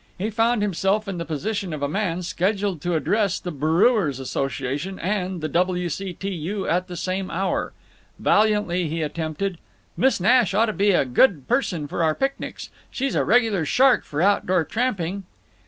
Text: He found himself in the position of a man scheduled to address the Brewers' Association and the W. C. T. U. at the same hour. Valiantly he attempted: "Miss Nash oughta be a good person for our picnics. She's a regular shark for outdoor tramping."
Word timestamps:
He 0.17 0.31
found 0.31 0.63
himself 0.63 1.07
in 1.07 1.19
the 1.19 1.25
position 1.25 1.73
of 1.73 1.83
a 1.83 1.87
man 1.87 2.23
scheduled 2.23 2.81
to 2.81 2.95
address 2.95 3.39
the 3.39 3.51
Brewers' 3.51 4.19
Association 4.19 4.97
and 4.97 5.41
the 5.41 5.47
W. 5.47 5.89
C. 5.89 6.11
T. 6.13 6.27
U. 6.29 6.67
at 6.67 6.87
the 6.87 6.97
same 6.97 7.29
hour. 7.29 7.71
Valiantly 8.17 8.87
he 8.89 9.03
attempted: 9.03 9.59
"Miss 9.95 10.19
Nash 10.19 10.55
oughta 10.55 10.73
be 10.73 10.89
a 10.89 11.05
good 11.05 11.47
person 11.47 11.87
for 11.87 12.01
our 12.03 12.15
picnics. 12.15 12.71
She's 12.89 13.13
a 13.13 13.23
regular 13.23 13.63
shark 13.63 14.03
for 14.03 14.23
outdoor 14.23 14.63
tramping." 14.63 15.23